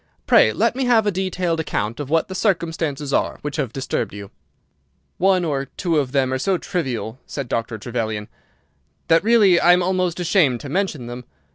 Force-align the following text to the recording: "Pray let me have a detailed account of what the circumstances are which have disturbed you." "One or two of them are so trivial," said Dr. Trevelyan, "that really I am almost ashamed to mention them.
"Pray 0.25 0.51
let 0.51 0.75
me 0.75 0.85
have 0.85 1.05
a 1.05 1.11
detailed 1.11 1.59
account 1.59 1.99
of 1.99 2.09
what 2.09 2.27
the 2.27 2.33
circumstances 2.33 3.13
are 3.13 3.37
which 3.43 3.57
have 3.57 3.71
disturbed 3.71 4.15
you." 4.15 4.31
"One 5.19 5.45
or 5.45 5.65
two 5.77 5.99
of 5.99 6.11
them 6.11 6.33
are 6.33 6.39
so 6.39 6.57
trivial," 6.57 7.19
said 7.27 7.47
Dr. 7.47 7.77
Trevelyan, 7.77 8.27
"that 9.09 9.23
really 9.23 9.59
I 9.59 9.73
am 9.73 9.83
almost 9.83 10.19
ashamed 10.19 10.59
to 10.61 10.69
mention 10.69 11.05
them. 11.05 11.25